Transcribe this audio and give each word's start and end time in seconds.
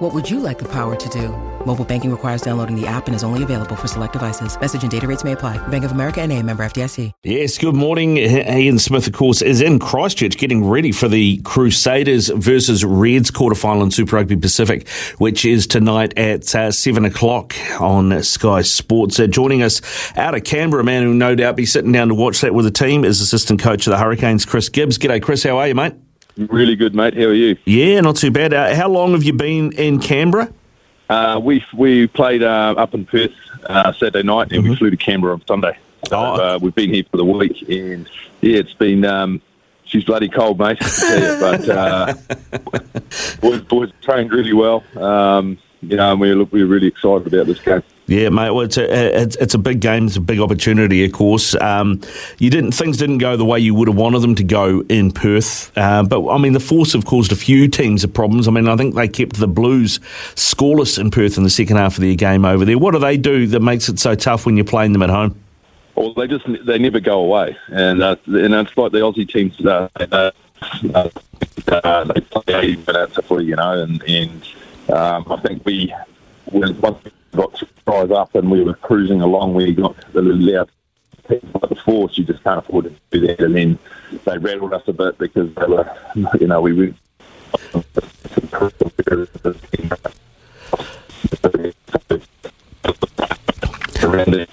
What 0.00 0.14
would 0.14 0.30
you 0.30 0.40
like 0.40 0.58
the 0.58 0.68
power 0.68 0.96
to 0.96 1.08
do? 1.10 1.28
Mobile 1.66 1.84
banking 1.84 2.10
requires 2.10 2.40
downloading 2.40 2.74
the 2.74 2.86
app 2.86 3.06
and 3.06 3.14
is 3.14 3.22
only 3.22 3.42
available 3.42 3.76
for 3.76 3.86
select 3.86 4.14
devices. 4.14 4.58
Message 4.58 4.80
and 4.80 4.90
data 4.90 5.06
rates 5.06 5.24
may 5.24 5.32
apply. 5.32 5.58
Bank 5.68 5.84
of 5.84 5.92
America 5.92 6.22
and 6.22 6.32
a 6.32 6.42
member 6.42 6.64
FDIC. 6.64 7.12
Yes, 7.22 7.58
good 7.58 7.74
morning. 7.74 8.16
Ian 8.16 8.78
Smith, 8.78 9.06
of 9.06 9.12
course, 9.12 9.42
is 9.42 9.60
in 9.60 9.78
Christchurch 9.78 10.38
getting 10.38 10.66
ready 10.66 10.90
for 10.90 11.06
the 11.06 11.36
Crusaders 11.42 12.28
versus 12.28 12.82
Reds 12.82 13.30
quarterfinal 13.30 13.82
in 13.82 13.90
Super 13.90 14.16
Rugby 14.16 14.36
Pacific, 14.36 14.88
which 15.18 15.44
is 15.44 15.66
tonight 15.66 16.16
at 16.16 16.54
uh, 16.54 16.72
7 16.72 17.04
o'clock 17.04 17.54
on 17.78 18.22
Sky 18.22 18.62
Sports. 18.62 19.20
Uh, 19.20 19.26
joining 19.26 19.62
us 19.62 19.82
out 20.16 20.34
of 20.34 20.44
Canberra, 20.44 20.80
a 20.80 20.86
man 20.86 21.02
who 21.02 21.12
no 21.12 21.34
doubt 21.34 21.56
be 21.56 21.66
sitting 21.66 21.92
down 21.92 22.08
to 22.08 22.14
watch 22.14 22.40
that 22.40 22.54
with 22.54 22.64
the 22.64 22.70
team, 22.70 23.04
is 23.04 23.20
assistant 23.20 23.60
coach 23.60 23.86
of 23.86 23.90
the 23.90 23.98
Hurricanes, 23.98 24.46
Chris 24.46 24.70
Gibbes. 24.70 24.96
G'day, 24.96 25.22
Chris. 25.22 25.42
How 25.42 25.58
are 25.58 25.68
you, 25.68 25.74
mate? 25.74 25.92
Really 26.36 26.76
good, 26.76 26.94
mate. 26.94 27.14
How 27.14 27.24
are 27.24 27.34
you? 27.34 27.56
Yeah, 27.64 28.00
not 28.00 28.16
too 28.16 28.30
bad. 28.30 28.54
Uh, 28.54 28.74
how 28.74 28.88
long 28.88 29.12
have 29.12 29.22
you 29.22 29.32
been 29.32 29.72
in 29.72 30.00
Canberra? 30.00 30.52
Uh, 31.08 31.40
we 31.42 31.64
we 31.74 32.06
played 32.06 32.42
uh, 32.42 32.74
up 32.76 32.94
in 32.94 33.04
Perth 33.04 33.32
uh, 33.66 33.92
Saturday 33.92 34.22
night, 34.22 34.52
and 34.52 34.62
mm-hmm. 34.62 34.70
we 34.70 34.76
flew 34.76 34.90
to 34.90 34.96
Canberra 34.96 35.34
on 35.34 35.46
Sunday. 35.46 35.76
So, 36.08 36.18
oh. 36.18 36.34
Uh, 36.34 36.58
we've 36.62 36.74
been 36.74 36.92
here 36.92 37.04
for 37.10 37.16
the 37.16 37.24
week, 37.24 37.68
and 37.68 38.08
yeah, 38.40 38.58
it's 38.58 38.74
been 38.74 39.04
um, 39.04 39.42
she's 39.84 40.04
bloody 40.04 40.28
cold, 40.28 40.58
mate. 40.58 40.78
but 41.40 41.68
uh, 41.68 42.14
boys, 43.40 43.60
boys 43.62 43.92
trained 44.00 44.32
really 44.32 44.52
well. 44.52 44.84
Um, 44.96 45.58
you 45.82 45.96
know, 45.96 46.12
and 46.12 46.20
we're 46.20 46.44
we're 46.44 46.66
really 46.66 46.86
excited 46.86 47.26
about 47.26 47.46
this 47.46 47.60
game. 47.60 47.82
Yeah, 48.10 48.28
mate. 48.30 48.50
Well, 48.50 48.62
it's 48.62 48.76
a 48.76 49.22
it's, 49.22 49.36
it's 49.36 49.54
a 49.54 49.58
big 49.58 49.78
game. 49.78 50.08
It's 50.08 50.16
a 50.16 50.20
big 50.20 50.40
opportunity, 50.40 51.04
of 51.04 51.12
course. 51.12 51.54
Um, 51.54 52.00
you 52.38 52.50
didn't 52.50 52.72
things 52.72 52.96
didn't 52.96 53.18
go 53.18 53.36
the 53.36 53.44
way 53.44 53.60
you 53.60 53.72
would 53.72 53.86
have 53.86 53.96
wanted 53.96 54.18
them 54.18 54.34
to 54.34 54.42
go 54.42 54.82
in 54.88 55.12
Perth, 55.12 55.70
uh, 55.78 56.02
but 56.02 56.28
I 56.28 56.36
mean 56.36 56.52
the 56.52 56.58
Force 56.58 56.92
have 56.94 57.04
caused 57.04 57.30
a 57.30 57.36
few 57.36 57.68
teams 57.68 58.02
of 58.02 58.12
problems. 58.12 58.48
I 58.48 58.50
mean, 58.50 58.66
I 58.66 58.74
think 58.74 58.96
they 58.96 59.06
kept 59.06 59.36
the 59.36 59.46
Blues 59.46 60.00
scoreless 60.34 60.98
in 60.98 61.12
Perth 61.12 61.36
in 61.36 61.44
the 61.44 61.50
second 61.50 61.76
half 61.76 61.98
of 61.98 62.00
their 62.00 62.16
game 62.16 62.44
over 62.44 62.64
there. 62.64 62.78
What 62.78 62.94
do 62.94 62.98
they 62.98 63.16
do 63.16 63.46
that 63.46 63.60
makes 63.60 63.88
it 63.88 64.00
so 64.00 64.16
tough 64.16 64.44
when 64.44 64.56
you're 64.56 64.64
playing 64.64 64.92
them 64.92 65.02
at 65.02 65.10
home? 65.10 65.40
Well, 65.94 66.12
they 66.12 66.26
just 66.26 66.46
they 66.66 66.80
never 66.80 66.98
go 66.98 67.20
away, 67.20 67.56
and 67.68 68.02
uh, 68.02 68.16
and 68.26 68.54
it's 68.54 68.76
like 68.76 68.90
the 68.90 68.98
Aussie 68.98 69.28
teams. 69.28 69.64
Uh, 69.64 69.88
uh, 71.68 72.04
they 72.04 72.20
play 72.22 72.54
80 72.54 72.76
minutes 72.88 73.18
of 73.18 73.24
footy, 73.26 73.44
you 73.44 73.54
know, 73.54 73.80
and 73.80 74.02
and 74.02 74.48
um, 74.90 75.26
I 75.30 75.36
think 75.36 75.64
we 75.64 75.94
once 76.50 77.04
we 77.04 77.12
got 77.32 77.56
surprise 77.56 78.10
up 78.10 78.34
and 78.34 78.50
we 78.50 78.62
were 78.62 78.74
cruising 78.74 79.20
along, 79.20 79.54
we 79.54 79.74
got 79.74 79.96
the 80.12 80.22
little 80.22 80.40
loud 80.40 80.70
people 81.28 81.60
at 81.62 81.68
the 81.68 81.76
force. 81.76 82.18
You 82.18 82.24
just 82.24 82.42
can't 82.42 82.58
afford 82.58 82.84
to 82.84 82.94
do 83.10 83.26
that, 83.26 83.40
and 83.40 83.54
then 83.54 83.78
they 84.24 84.38
rattled 84.38 84.72
us 84.72 84.82
a 84.86 84.92
bit 84.92 85.18
because 85.18 85.54
they 85.54 85.66
were, 85.66 85.96
you 86.14 86.46
know, 86.46 86.60
we 86.60 86.72
went. 86.72 86.96
around 94.02 94.32
we 94.32 94.46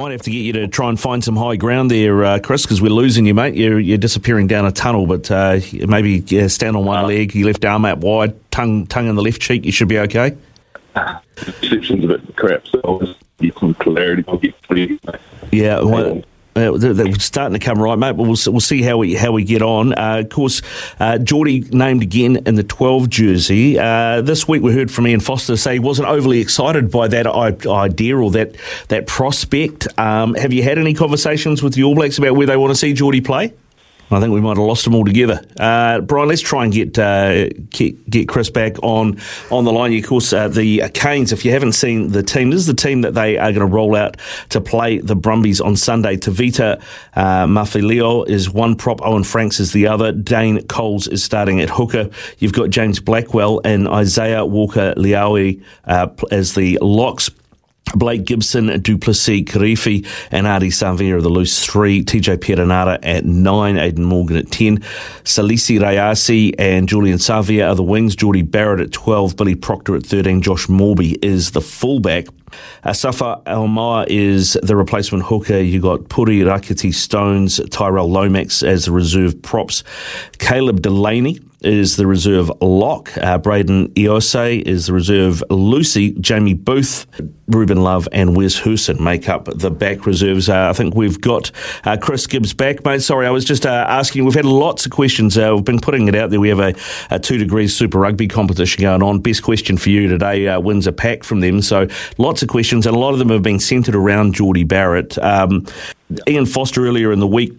might 0.00 0.12
have 0.12 0.22
to 0.22 0.30
get 0.30 0.38
you 0.38 0.52
to 0.54 0.66
try 0.66 0.88
and 0.88 0.98
find 0.98 1.22
some 1.22 1.36
high 1.36 1.56
ground 1.56 1.90
there, 1.90 2.24
uh, 2.24 2.38
Chris, 2.38 2.62
because 2.62 2.80
we're 2.80 2.88
losing 2.88 3.26
you, 3.26 3.34
mate. 3.34 3.54
You're, 3.54 3.78
you're 3.78 3.98
disappearing 3.98 4.46
down 4.46 4.64
a 4.64 4.72
tunnel, 4.72 5.06
but 5.06 5.30
uh, 5.30 5.60
maybe 5.86 6.24
yeah, 6.26 6.46
stand 6.46 6.76
on 6.76 6.86
one 6.86 7.04
uh, 7.04 7.06
leg, 7.06 7.34
your 7.34 7.48
left 7.48 7.64
arm 7.66 7.84
out 7.84 7.98
wide, 7.98 8.34
tongue 8.50 8.86
tongue 8.86 9.08
in 9.08 9.14
the 9.14 9.22
left 9.22 9.42
cheek. 9.42 9.66
You 9.66 9.72
should 9.72 9.88
be 9.88 9.98
okay. 9.98 10.36
Reception's 11.36 12.04
a 12.04 12.08
bit 12.08 12.36
crap, 12.36 12.66
so 12.66 12.80
I'll 12.82 12.98
just 13.00 13.18
get 13.38 13.58
some 13.58 13.74
clarity. 13.74 14.24
I'll 14.26 14.38
get. 14.38 14.54
Yeah, 15.52 15.80
well, 15.82 16.22
uh, 16.60 16.76
they're 16.76 17.14
starting 17.14 17.58
to 17.58 17.64
come 17.64 17.80
right, 17.80 17.98
mate. 17.98 18.12
But 18.12 18.24
we'll, 18.24 18.36
we'll 18.46 18.60
see 18.60 18.82
how 18.82 18.98
we 18.98 19.14
how 19.14 19.32
we 19.32 19.44
get 19.44 19.62
on. 19.62 19.92
Uh, 19.92 20.20
of 20.20 20.28
course, 20.28 20.62
uh, 20.98 21.18
Jordie 21.18 21.60
named 21.72 22.02
again 22.02 22.36
in 22.46 22.54
the 22.54 22.62
12 22.62 23.08
jersey. 23.08 23.78
Uh, 23.78 24.20
this 24.22 24.46
week 24.46 24.62
we 24.62 24.72
heard 24.72 24.90
from 24.90 25.06
Ian 25.06 25.20
Foster 25.20 25.56
say 25.56 25.74
he 25.74 25.78
wasn't 25.78 26.08
overly 26.08 26.40
excited 26.40 26.90
by 26.90 27.08
that 27.08 27.26
idea 27.26 28.16
or 28.16 28.30
that 28.32 28.56
that 28.88 29.06
prospect. 29.06 29.86
Um, 29.98 30.34
have 30.34 30.52
you 30.52 30.62
had 30.62 30.78
any 30.78 30.94
conversations 30.94 31.62
with 31.62 31.74
the 31.74 31.84
All 31.84 31.94
Blacks 31.94 32.18
about 32.18 32.36
where 32.36 32.46
they 32.46 32.56
want 32.56 32.70
to 32.70 32.76
see 32.76 32.92
Jordie 32.92 33.20
play? 33.20 33.52
I 34.10 34.18
think 34.20 34.32
we 34.32 34.40
might 34.40 34.56
have 34.56 34.66
lost 34.66 34.84
them 34.84 34.94
all 34.94 35.04
together. 35.04 35.40
Uh, 35.58 36.00
Brian, 36.00 36.28
let's 36.28 36.40
try 36.40 36.64
and 36.64 36.72
get, 36.72 36.98
uh, 36.98 37.48
get, 37.70 38.10
get 38.10 38.28
Chris 38.28 38.50
back 38.50 38.76
on 38.82 39.18
on 39.50 39.64
the 39.64 39.72
line. 39.72 39.96
Of 39.96 40.04
course, 40.06 40.32
uh, 40.32 40.48
the 40.48 40.88
Canes. 40.94 41.32
If 41.32 41.44
you 41.44 41.52
haven't 41.52 41.72
seen 41.72 42.12
the 42.12 42.22
team, 42.22 42.50
this 42.50 42.60
is 42.60 42.66
the 42.66 42.74
team 42.74 43.02
that 43.02 43.14
they 43.14 43.38
are 43.38 43.52
going 43.52 43.60
to 43.60 43.66
roll 43.66 43.94
out 43.94 44.16
to 44.50 44.60
play 44.60 44.98
the 44.98 45.14
Brumbies 45.14 45.60
on 45.60 45.76
Sunday. 45.76 46.16
Tavita 46.16 46.82
uh, 47.14 47.46
Mafileo 47.46 48.28
is 48.28 48.50
one 48.50 48.74
prop. 48.74 49.00
Owen 49.02 49.24
Franks 49.24 49.60
is 49.60 49.72
the 49.72 49.86
other. 49.86 50.12
Dane 50.12 50.66
Coles 50.66 51.06
is 51.06 51.22
starting 51.22 51.60
at 51.60 51.70
hooker. 51.70 52.10
You've 52.38 52.52
got 52.52 52.70
James 52.70 52.98
Blackwell 53.00 53.60
and 53.64 53.86
Isaiah 53.88 54.44
Walker 54.44 54.94
Leawere 54.96 55.62
uh, 55.84 56.08
as 56.30 56.54
the 56.54 56.78
locks. 56.82 57.30
Blake 57.94 58.24
Gibson, 58.24 58.66
Du'Plessis, 58.68 59.44
Kirifi, 59.44 60.06
and 60.30 60.46
Ardie 60.46 60.68
Savea 60.68 61.14
are 61.14 61.20
the 61.20 61.28
loose 61.28 61.64
three. 61.64 62.04
TJ 62.04 62.38
Perenara 62.38 62.98
at 63.02 63.24
nine, 63.24 63.76
Aidan 63.76 64.04
Morgan 64.04 64.36
at 64.36 64.50
10. 64.50 64.78
Salesi 65.24 65.78
Rayasi 65.78 66.54
and 66.58 66.88
Julian 66.88 67.18
Savea 67.18 67.68
are 67.68 67.74
the 67.74 67.82
wings. 67.82 68.14
Jordie 68.14 68.42
Barrett 68.42 68.80
at 68.80 68.92
12, 68.92 69.36
Billy 69.36 69.54
Proctor 69.54 69.96
at 69.96 70.04
13. 70.04 70.42
Josh 70.42 70.68
Moorby 70.68 71.18
is 71.22 71.50
the 71.50 71.60
fullback. 71.60 72.26
Uh, 72.82 72.92
Safa 72.92 73.42
Almar 73.46 74.06
is 74.08 74.58
the 74.62 74.76
replacement 74.76 75.24
hooker. 75.24 75.58
You 75.58 75.80
got 75.80 76.00
Pouri 76.02 76.44
Rakete 76.44 76.92
Stones, 76.92 77.60
Tyrel 77.70 78.08
Lomax 78.08 78.62
as 78.62 78.86
the 78.86 78.92
reserve 78.92 79.40
props. 79.42 79.84
Caleb 80.38 80.82
Delaney 80.82 81.40
is 81.62 81.96
the 81.96 82.06
reserve 82.06 82.50
lock. 82.60 83.16
Uh, 83.18 83.38
Braden 83.38 83.88
Iose 83.94 84.62
is 84.62 84.86
the 84.86 84.92
reserve 84.92 85.42
Lucy. 85.50 86.12
Jamie 86.12 86.54
Booth, 86.54 87.06
Ruben 87.48 87.82
Love, 87.82 88.08
and 88.12 88.36
Wes 88.36 88.58
Goosen 88.60 89.00
make 89.00 89.28
up 89.28 89.46
the 89.46 89.70
back 89.70 90.06
reserves. 90.06 90.48
Uh, 90.48 90.70
I 90.70 90.72
think 90.72 90.94
we've 90.94 91.20
got 91.20 91.50
uh, 91.84 91.96
Chris 92.00 92.26
Gibbes 92.26 92.52
back, 92.52 92.84
mate. 92.84 93.02
Sorry, 93.02 93.26
I 93.26 93.30
was 93.30 93.44
just 93.44 93.66
uh, 93.66 93.86
asking. 93.88 94.24
We've 94.24 94.34
had 94.34 94.44
lots 94.44 94.86
of 94.86 94.92
questions. 94.92 95.36
Uh, 95.36 95.52
we've 95.54 95.64
been 95.64 95.80
putting 95.80 96.08
it 96.08 96.14
out 96.14 96.30
there. 96.30 96.40
We 96.40 96.48
have 96.48 96.60
a, 96.60 96.74
a, 97.10 97.18
two 97.18 97.38
degrees 97.38 97.76
Super 97.76 97.98
Rugby 97.98 98.28
competition 98.28 98.82
going 98.82 99.02
on. 99.02 99.20
Best 99.20 99.42
question 99.42 99.76
for 99.76 99.90
you 99.90 100.08
today 100.08 100.48
uh, 100.48 100.60
wins 100.60 100.86
a 100.86 100.92
pack 100.92 101.24
from 101.24 101.40
them. 101.40 101.62
So 101.62 101.88
lots 102.18 102.42
of 102.42 102.48
questions, 102.48 102.86
and 102.86 102.96
a 102.96 102.98
lot 102.98 103.12
of 103.12 103.18
them 103.18 103.28
have 103.28 103.42
been 103.42 103.60
centred 103.60 103.94
around 103.94 104.34
Jordie 104.34 104.64
Barrett. 104.64 105.18
Um, 105.18 105.66
Ian 106.26 106.46
Foster 106.46 106.86
earlier 106.86 107.12
in 107.12 107.20
the 107.20 107.26
week 107.26 107.56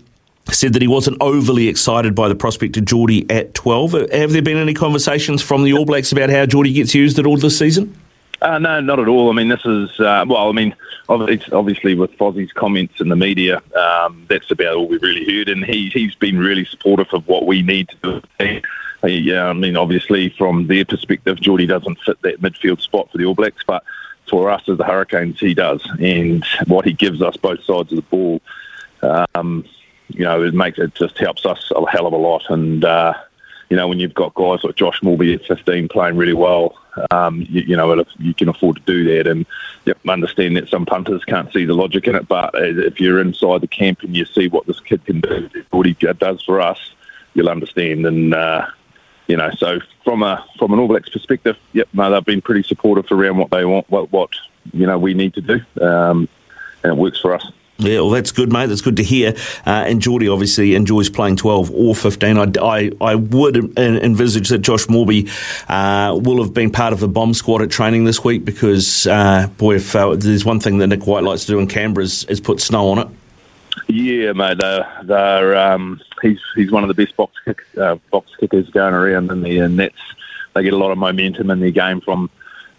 said 0.49 0.73
that 0.73 0.81
he 0.81 0.87
wasn't 0.87 1.17
overly 1.21 1.67
excited 1.67 2.15
by 2.15 2.27
the 2.27 2.35
prospect 2.35 2.77
of 2.77 2.85
Jordie 2.85 3.29
at 3.29 3.53
12. 3.53 4.11
Have 4.11 4.31
there 4.31 4.41
been 4.41 4.57
any 4.57 4.73
conversations 4.73 5.41
from 5.41 5.63
the 5.63 5.73
All 5.73 5.85
Blacks 5.85 6.11
about 6.11 6.29
how 6.29 6.45
Jordie 6.45 6.73
gets 6.73 6.95
used 6.95 7.19
at 7.19 7.25
all 7.25 7.37
this 7.37 7.57
season? 7.57 7.95
Uh, 8.41 8.57
no, 8.57 8.81
not 8.81 8.99
at 8.99 9.07
all. 9.07 9.29
I 9.29 9.33
mean, 9.33 9.49
this 9.49 9.63
is, 9.65 9.99
uh, 9.99 10.25
well, 10.27 10.49
I 10.49 10.51
mean, 10.51 10.75
obviously 11.07 11.93
with 11.93 12.11
Fozzie's 12.17 12.51
comments 12.53 12.99
in 12.99 13.09
the 13.09 13.15
media, 13.15 13.61
um, 13.75 14.25
that's 14.29 14.49
about 14.49 14.75
all 14.75 14.87
we've 14.87 15.01
really 15.01 15.25
heard. 15.25 15.47
And 15.47 15.63
he, 15.63 15.89
he's 15.89 16.15
been 16.15 16.39
really 16.39 16.65
supportive 16.65 17.13
of 17.13 17.27
what 17.27 17.45
we 17.45 17.61
need 17.61 17.89
to 18.01 18.23
do. 18.39 18.61
Yeah, 19.03 19.47
I 19.47 19.53
mean, 19.53 19.77
obviously 19.77 20.29
from 20.29 20.67
their 20.67 20.85
perspective, 20.85 21.39
Jordie 21.39 21.65
doesn't 21.65 21.99
fit 22.01 22.21
that 22.21 22.41
midfield 22.41 22.81
spot 22.81 23.11
for 23.11 23.17
the 23.17 23.25
All 23.25 23.33
Blacks, 23.33 23.63
but 23.65 23.83
for 24.29 24.49
us 24.49 24.67
as 24.69 24.77
the 24.77 24.83
Hurricanes, 24.83 25.39
he 25.39 25.53
does. 25.53 25.87
And 25.99 26.45
what 26.67 26.85
he 26.85 26.93
gives 26.93 27.21
us 27.21 27.35
both 27.37 27.63
sides 27.63 27.91
of 27.91 27.95
the 27.95 28.01
ball, 28.03 28.41
um, 29.01 29.65
you 30.13 30.23
know, 30.23 30.43
it 30.43 30.53
makes 30.53 30.79
it 30.79 30.95
just 30.95 31.17
helps 31.17 31.45
us 31.45 31.71
a 31.75 31.89
hell 31.89 32.07
of 32.07 32.13
a 32.13 32.17
lot. 32.17 32.43
And 32.49 32.83
uh, 32.83 33.13
you 33.69 33.77
know, 33.77 33.87
when 33.87 33.99
you've 33.99 34.13
got 34.13 34.33
guys 34.33 34.63
like 34.63 34.75
Josh 34.75 35.01
Moorby 35.01 35.33
at 35.33 35.45
15 35.45 35.87
playing 35.87 36.17
really 36.17 36.33
well, 36.33 36.77
um, 37.09 37.45
you, 37.49 37.61
you, 37.61 37.77
know, 37.77 38.03
you 38.19 38.33
can 38.33 38.49
afford 38.49 38.75
to 38.75 38.81
do 38.81 39.05
that. 39.05 39.27
And 39.29 39.45
yep, 39.85 39.97
understand 40.07 40.57
that 40.57 40.67
some 40.67 40.85
punters 40.85 41.23
can't 41.23 41.51
see 41.53 41.65
the 41.65 41.73
logic 41.73 42.07
in 42.07 42.15
it, 42.15 42.27
but 42.27 42.51
if 42.53 42.99
you're 42.99 43.21
inside 43.21 43.61
the 43.61 43.67
camp 43.67 44.03
and 44.03 44.15
you 44.15 44.25
see 44.25 44.49
what 44.49 44.67
this 44.67 44.79
kid 44.81 45.05
can 45.05 45.21
do, 45.21 45.49
what 45.69 45.85
he 45.85 45.93
does 45.93 46.43
for 46.43 46.59
us, 46.59 46.93
you'll 47.33 47.49
understand. 47.49 48.05
And 48.05 48.33
uh, 48.33 48.67
you 49.27 49.37
know, 49.37 49.49
so 49.51 49.79
from 50.03 50.23
a 50.23 50.45
from 50.59 50.73
an 50.73 50.79
All 50.79 50.89
Blacks 50.89 51.09
perspective, 51.09 51.57
yep, 51.71 51.87
no, 51.93 52.11
they've 52.11 52.25
been 52.25 52.41
pretty 52.41 52.63
supportive 52.63 53.09
around 53.11 53.37
what 53.37 53.51
they 53.51 53.63
want, 53.63 53.89
what 53.89 54.11
what 54.11 54.31
you 54.73 54.85
know 54.85 54.99
we 54.99 55.13
need 55.13 55.33
to 55.35 55.41
do, 55.41 55.61
um, 55.81 56.27
and 56.83 56.93
it 56.93 56.97
works 56.97 57.21
for 57.21 57.33
us. 57.33 57.51
Yeah, 57.81 58.01
well, 58.01 58.11
that's 58.11 58.31
good, 58.31 58.51
mate. 58.51 58.67
That's 58.67 58.81
good 58.81 58.97
to 58.97 59.03
hear. 59.03 59.33
Uh, 59.65 59.85
and 59.87 60.01
Jordie 60.01 60.27
obviously 60.27 60.75
enjoys 60.75 61.09
playing 61.09 61.37
12 61.37 61.71
or 61.71 61.95
15. 61.95 62.37
I, 62.37 62.51
I, 62.61 62.91
I 63.01 63.15
would 63.15 63.77
envisage 63.77 64.49
that 64.49 64.59
Josh 64.59 64.87
Moorby 64.87 65.27
uh, 65.67 66.17
will 66.21 66.43
have 66.43 66.53
been 66.53 66.71
part 66.71 66.93
of 66.93 66.99
the 66.99 67.07
bomb 67.07 67.33
squad 67.33 67.61
at 67.63 67.71
training 67.71 68.05
this 68.05 68.23
week 68.23 68.45
because, 68.45 69.07
uh, 69.07 69.47
boy, 69.57 69.75
if 69.75 69.95
uh, 69.95 70.15
there's 70.15 70.45
one 70.45 70.59
thing 70.59 70.77
that 70.77 70.87
Nick 70.87 71.07
White 71.07 71.23
likes 71.23 71.41
to 71.45 71.53
do 71.53 71.59
in 71.59 71.67
Canberra 71.67 72.03
is, 72.03 72.23
is 72.25 72.39
put 72.39 72.61
snow 72.61 72.89
on 72.89 72.99
it. 72.99 73.07
Yeah, 73.87 74.33
mate. 74.33 74.59
They're, 74.59 75.01
they're, 75.03 75.57
um, 75.57 76.01
he's 76.21 76.39
he's 76.55 76.71
one 76.71 76.83
of 76.83 76.87
the 76.87 76.93
best 76.93 77.15
box 77.17 77.33
kick, 77.43 77.61
uh, 77.77 77.95
box 78.11 78.31
kickers 78.39 78.69
going 78.69 78.93
around 78.93 79.31
in 79.31 79.41
the 79.41 79.59
and 79.59 79.79
that's 79.79 79.95
they 80.53 80.63
get 80.63 80.73
a 80.73 80.77
lot 80.77 80.91
of 80.91 80.97
momentum 80.97 81.49
in 81.49 81.59
their 81.59 81.71
game 81.71 82.01
from 82.01 82.29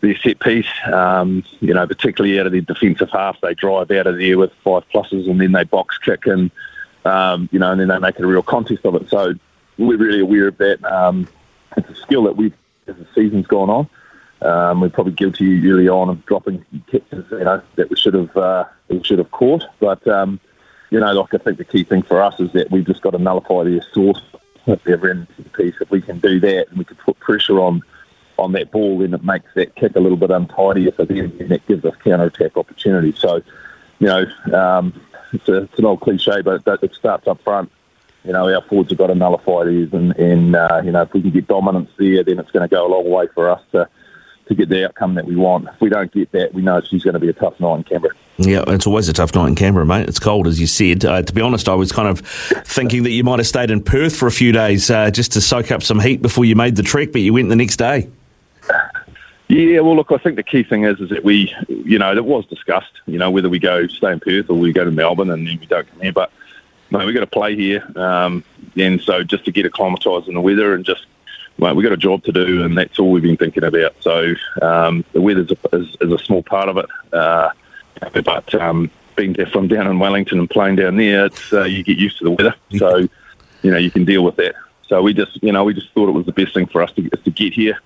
their 0.03 0.17
set 0.17 0.41
piece. 0.41 0.67
Um, 0.93 1.45
you 1.61 1.73
know, 1.73 1.87
particularly 1.87 2.39
out 2.39 2.47
of 2.47 2.53
the 2.53 2.61
defensive 2.61 3.09
half, 3.11 3.41
they 3.41 3.55
drive 3.55 3.91
out 3.91 4.07
of 4.07 4.19
there 4.19 4.37
with 4.37 4.53
five 4.63 4.83
pluses 4.93 5.31
and 5.31 5.41
then 5.41 5.53
they 5.53 5.65
box 5.65 5.97
kick 5.99 6.27
and 6.27 6.51
um, 7.05 7.49
you 7.51 7.59
know, 7.59 7.73
and 7.73 7.81
then 7.81 7.89
they 7.89 7.99
make 7.99 8.17
it 8.17 8.25
a 8.25 8.27
real 8.27 8.43
contest 8.43 8.85
of 8.85 8.95
it. 8.97 9.09
So 9.09 9.35
we're 9.79 9.99
really 9.99 10.21
aware 10.21 10.49
of 10.49 10.59
that. 10.59 10.85
Um, 10.85 11.29
it's 11.77 11.89
a 11.89 11.95
skill 11.97 12.25
that 12.25 12.37
we, 12.37 12.53
as 12.87 12.97
the 12.97 13.07
season's 13.15 13.47
gone 13.47 13.71
on, 13.71 13.89
um, 14.43 14.81
we're 14.81 14.91
probably 14.91 15.13
guilty 15.13 15.69
early 15.71 15.89
on 15.89 16.09
of 16.09 16.25
dropping 16.27 16.65
kicks, 16.89 17.07
you 17.13 17.25
know, 17.31 17.63
that 17.77 17.91
we 17.91 17.97
should 17.97 18.15
have 18.15 18.37
uh, 18.37 18.65
we 18.89 19.03
should 19.03 19.19
have 19.19 19.31
caught. 19.31 19.65
But 19.81 20.07
um, 20.07 20.41
you 20.91 21.01
know, 21.01 21.13
like 21.13 21.35
I 21.35 21.39
think 21.39 21.59
the 21.59 21.65
key 21.65 21.85
thing 21.85 22.03
for 22.03 22.23
us 22.23 22.39
is 22.41 22.53
that 22.53 22.71
we've 22.71 22.87
just 22.87 23.03
got 23.03 23.11
to 23.11 23.19
nullify 23.19 23.65
their 23.65 23.83
source 23.93 24.21
of 24.67 24.83
their 24.85 25.11
end 25.11 25.29
piece. 25.55 25.75
If 25.81 25.91
we 25.91 26.01
can 26.01 26.19
do 26.19 26.41
that, 26.41 26.69
and 26.69 26.79
we 26.79 26.85
can 26.85 26.97
put 26.97 27.19
pressure 27.19 27.61
on 27.61 27.83
on 28.43 28.53
that 28.53 28.71
ball, 28.71 28.99
then 28.99 29.15
it 29.15 29.25
makes 29.25 29.53
that 29.55 29.75
kick 29.75 29.97
a 29.97 30.01
little 30.01 30.17
bit 30.17 30.31
untidy. 30.31 30.93
So 30.97 31.05
then 31.05 31.37
that 31.49 31.67
gives 31.67 31.85
us 31.85 31.95
counter 32.05 32.25
attack 32.25 32.57
opportunities. 32.57 33.19
So, 33.19 33.43
you 33.99 34.07
know, 34.07 34.25
um, 34.53 35.01
it's, 35.33 35.49
a, 35.49 35.63
it's, 35.63 35.79
an 35.79 35.85
old 35.85 36.01
cliche, 36.01 36.43
but 36.43 36.63
it 36.67 36.95
starts 36.95 37.27
up 37.27 37.41
front. 37.43 37.71
You 38.25 38.33
know, 38.33 38.53
our 38.55 38.63
forwards 38.63 38.91
have 38.91 38.99
got 38.99 39.09
to 39.09 39.15
nullify 39.17 39.65
these, 39.65 39.93
and, 39.93 40.17
and 40.17 40.55
uh, 40.55 40.81
you 40.85 40.93
know, 40.93 41.03
if 41.03 41.13
we 41.13 41.23
can 41.23 41.31
get 41.31 41.49
dominance 41.49 41.91
there, 41.99 42.23
then 42.23 42.39
it's 42.39 42.53
going 42.53 42.69
to 42.69 42.73
go 42.73 42.87
a 42.87 42.89
long 42.89 43.11
way 43.11 43.27
for 43.35 43.51
us 43.51 43.61
to 43.73 43.89
to 44.47 44.55
get 44.55 44.69
the 44.69 44.85
outcome 44.85 45.15
that 45.15 45.25
we 45.25 45.37
want. 45.37 45.69
If 45.69 45.81
we 45.81 45.89
don't 45.89 46.11
get 46.13 46.33
that, 46.33 46.55
we 46.55 46.63
know 46.63 46.77
it's 46.79 46.91
going 46.91 47.15
to 47.15 47.21
be 47.21 47.29
a 47.29 47.33
tough 47.33 47.59
night 47.61 47.77
in 47.77 47.85
Canberra. 47.85 48.15
Yeah, 48.39 48.65
it's 48.69 48.87
always 48.87 49.09
a 49.09 49.13
tough 49.13 49.35
night 49.35 49.49
in 49.49 49.55
Canberra, 49.55 49.87
mate. 49.87 50.09
It's 50.09 50.19
cold, 50.19 50.47
as 50.47 50.61
you 50.61 50.67
said. 50.67 51.05
Uh, 51.05 51.23
to 51.23 51.33
be 51.33 51.41
honest, 51.41 51.69
I 51.69 51.75
was 51.75 51.93
kind 51.93 52.09
of 52.09 52.21
thinking 52.21 53.05
that 53.05 53.11
you 53.11 53.25
might 53.25 53.39
have 53.39 53.47
stayed 53.47 53.71
in 53.71 53.83
Perth 53.83 54.17
for 54.17 54.27
a 54.27 54.33
few 54.33 54.53
days 54.53 54.91
uh, 54.91 55.11
just 55.11 55.33
to 55.33 55.41
soak 55.41 55.71
up 55.71 55.83
some 55.83 56.01
heat 56.01 56.23
before 56.23 56.45
you 56.45 56.57
made 56.57 56.77
the 56.77 56.83
trek, 56.83 57.13
but 57.13 57.21
you 57.21 57.33
went 57.33 57.49
the 57.49 57.57
next 57.57 57.77
day. 57.77 58.09
Yeah, 59.53 59.81
well, 59.81 59.97
look, 59.97 60.11
I 60.11 60.17
think 60.17 60.37
the 60.37 60.43
key 60.43 60.63
thing 60.63 60.85
is 60.85 60.99
is 60.99 61.11
that 61.11 61.25
we, 61.25 61.55
you 61.69 61.99
know, 61.99 62.17
it 62.17 62.25
was 62.25 62.47
discussed, 62.47 63.03
you 63.05 63.19
know, 63.19 63.31
whether 63.31 63.51
we 63.51 63.59
go 63.59 63.87
stay 63.87 64.11
in 64.11 64.19
Perth 64.19 64.49
or 64.49 64.57
we 64.57 64.73
go 64.73 64.83
to 64.83 64.91
Melbourne 64.91 65.29
and 65.29 65.47
then 65.47 65.59
we 65.61 65.67
don't 65.67 65.87
come 65.87 66.01
here. 66.01 66.11
But 66.11 66.33
no, 66.91 67.05
we've 67.05 67.15
got 67.15 67.21
to 67.21 67.27
play 67.27 67.55
here, 67.55 67.87
um, 67.99 68.45
and 68.79 68.99
so 69.03 69.23
just 69.23 69.45
to 69.45 69.53
get 69.53 69.67
acclimatised 69.67 70.27
in 70.27 70.33
the 70.33 70.41
weather 70.41 70.73
and 70.73 70.87
just, 70.87 71.05
well, 71.59 71.75
we've 71.75 71.85
got 71.85 71.93
a 71.93 71.99
job 71.99 72.25
to 72.25 72.33
do, 72.33 72.65
and 72.65 72.79
that's 72.79 72.99
all 72.99 73.11
we've 73.11 73.23
been 73.23 73.37
thinking 73.37 73.63
about. 73.63 73.95
So 74.01 74.33
um, 74.63 75.05
the 75.13 75.21
weather 75.21 75.45
is, 75.75 75.97
is, 76.01 76.11
a 76.11 76.19
small 76.19 76.43
part 76.43 76.71
of 76.71 76.79
it, 76.79 76.87
uh, 77.13 77.51
but 78.25 78.55
um, 78.55 78.91
being 79.17 79.35
from 79.53 79.69
down 79.69 79.87
in 79.87 79.99
Wellington 79.99 80.39
and 80.39 80.49
playing 80.49 80.77
down 80.77 80.97
there, 80.97 81.27
it's, 81.27 81.53
uh, 81.53 81.65
you 81.65 81.85
get 81.85 81.99
used 81.99 82.17
to 82.21 82.25
the 82.25 82.31
weather, 82.31 82.55
so 82.79 83.07
you 83.61 83.71
know 83.71 83.77
you 83.77 83.91
can 83.91 84.07
deal 84.07 84.25
with 84.25 84.37
that. 84.37 84.55
So 84.87 85.03
we 85.03 85.13
just, 85.13 85.43
you 85.43 85.53
know, 85.53 85.65
we 85.65 85.75
just 85.75 85.93
thought 85.93 86.09
it 86.09 86.13
was 86.13 86.25
the 86.25 86.33
best 86.33 86.55
thing 86.55 86.67
for 86.67 86.83
us 86.83 86.93
to, 86.93 87.07
to 87.11 87.31
get 87.31 87.53
here 87.53 87.79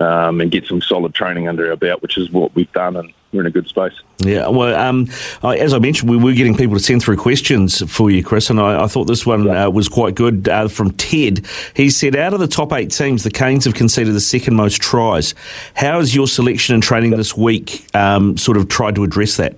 um, 0.00 0.40
and 0.40 0.50
get 0.50 0.66
some 0.66 0.80
solid 0.80 1.14
training 1.14 1.48
under 1.48 1.70
our 1.70 1.76
belt, 1.76 2.02
which 2.02 2.16
is 2.18 2.30
what 2.30 2.54
we've 2.54 2.72
done, 2.72 2.96
and 2.96 3.12
we're 3.32 3.40
in 3.40 3.46
a 3.46 3.50
good 3.50 3.66
space. 3.66 3.94
Yeah, 4.18 4.48
well, 4.48 4.74
um, 4.74 5.08
as 5.42 5.72
I 5.72 5.78
mentioned, 5.78 6.10
we 6.10 6.16
were 6.16 6.32
getting 6.32 6.56
people 6.56 6.76
to 6.76 6.82
send 6.82 7.02
through 7.02 7.16
questions 7.16 7.82
for 7.90 8.10
you, 8.10 8.22
Chris, 8.22 8.50
and 8.50 8.60
I, 8.60 8.84
I 8.84 8.86
thought 8.86 9.04
this 9.04 9.24
one 9.24 9.44
yeah. 9.44 9.66
uh, 9.66 9.70
was 9.70 9.88
quite 9.88 10.14
good 10.14 10.48
uh, 10.48 10.68
from 10.68 10.92
Ted. 10.92 11.46
He 11.74 11.90
said, 11.90 12.14
out 12.14 12.34
of 12.34 12.40
the 12.40 12.46
top 12.46 12.72
eight 12.72 12.90
teams, 12.90 13.24
the 13.24 13.30
Canes 13.30 13.64
have 13.64 13.74
conceded 13.74 14.14
the 14.14 14.20
second 14.20 14.54
most 14.54 14.80
tries. 14.80 15.34
How 15.74 15.98
has 15.98 16.14
your 16.14 16.26
selection 16.26 16.74
and 16.74 16.82
training 16.82 17.10
this 17.12 17.36
week 17.36 17.86
um, 17.94 18.36
sort 18.36 18.56
of 18.56 18.68
tried 18.68 18.94
to 18.96 19.04
address 19.04 19.36
that? 19.38 19.56